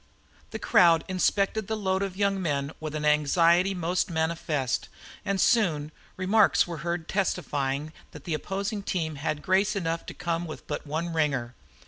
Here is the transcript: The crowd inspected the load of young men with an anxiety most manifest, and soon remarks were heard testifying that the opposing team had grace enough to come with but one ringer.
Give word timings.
The 0.49 0.57
crowd 0.57 1.03
inspected 1.07 1.67
the 1.67 1.77
load 1.77 2.01
of 2.01 2.17
young 2.17 2.41
men 2.41 2.71
with 2.79 2.95
an 2.95 3.05
anxiety 3.05 3.75
most 3.75 4.09
manifest, 4.09 4.89
and 5.23 5.39
soon 5.39 5.91
remarks 6.17 6.65
were 6.65 6.77
heard 6.77 7.07
testifying 7.07 7.93
that 8.09 8.23
the 8.23 8.33
opposing 8.33 8.81
team 8.81 9.17
had 9.17 9.43
grace 9.43 9.75
enough 9.75 10.07
to 10.07 10.15
come 10.15 10.47
with 10.47 10.65
but 10.65 10.87
one 10.87 11.13
ringer. 11.13 11.53